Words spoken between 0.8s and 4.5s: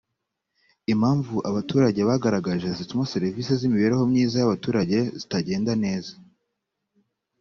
impamvu abaturage bagaragaje zituma serivisi z’imibereho myiza